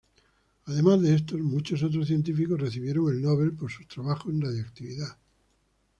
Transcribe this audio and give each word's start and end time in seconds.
Además 0.65 0.99
de 1.03 1.13
estos, 1.13 1.39
muchos 1.41 1.83
otros 1.83 2.07
científicos 2.07 2.59
recibieron 2.59 3.07
el 3.09 3.21
Nobel 3.21 3.53
por 3.53 3.69
sus 3.71 3.87
trabajos 3.87 4.33
en 4.33 4.41
radiactividad. 4.41 5.15